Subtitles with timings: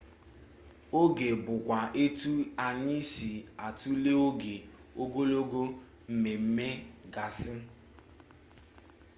[0.99, 2.31] oge bụkwa etu
[2.65, 3.31] anyị si
[3.65, 4.55] atule oge
[5.01, 5.61] ogologo
[6.13, 6.67] mmemme
[7.13, 7.53] gasị